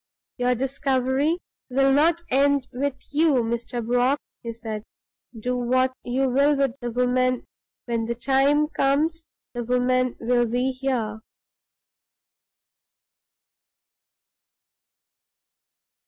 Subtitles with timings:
[0.37, 1.37] "Your discovery
[1.69, 3.85] will not end with you, Mr.
[3.85, 4.81] Brock," he said.
[5.39, 7.45] "Do what you will with the woman,
[7.85, 11.19] when the time comes the woman will be here."